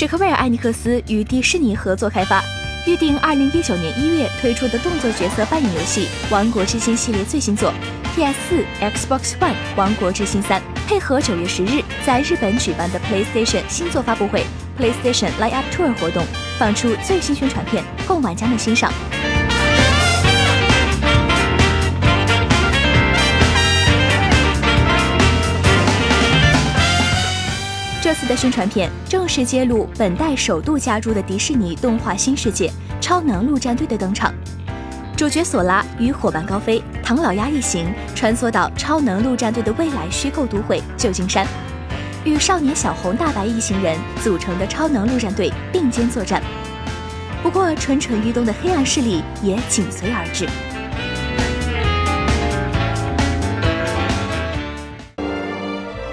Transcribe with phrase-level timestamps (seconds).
[0.00, 2.42] 史克威尔艾尼克斯与迪士尼合作开发，
[2.86, 7.70] 预定二零一九年一月推出的动作角色扮演游戏《王国之心》系列最新作。
[8.16, 14.42] PS4、Xbox One、王国之心三配合九月十日在日本举办的 PlayStation 新作发布会
[14.78, 16.24] PlayStation Live Up Tour 活动，
[16.58, 18.90] 放出最新宣传片供玩家们欣赏。
[28.10, 32.68] 这次的宣传片正式揭露本代首度加入的迪士尼动画新世界——
[33.00, 34.34] 超能陆战队的登场。
[35.16, 41.46] 主角索拉与伙伴高飞、唐老鸭一行穿梭到超能陆战队的未来虚构都会旧金山，
[42.24, 46.42] 与少年小红、大白一行人组成的超能陆战队并肩作战。
[47.44, 50.48] 不过，蠢蠢欲动的黑暗势力也紧随而至。